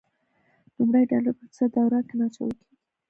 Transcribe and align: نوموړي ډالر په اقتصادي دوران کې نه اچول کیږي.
نوموړي 0.75 1.03
ډالر 1.11 1.31
په 1.37 1.43
اقتصادي 1.45 1.71
دوران 1.75 2.03
کې 2.07 2.15
نه 2.19 2.25
اچول 2.27 2.51
کیږي. 2.57 2.75